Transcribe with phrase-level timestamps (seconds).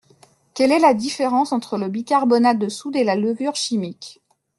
[0.55, 4.19] Quelle est la différence entre le bicarbonate de soude et la levure chimique?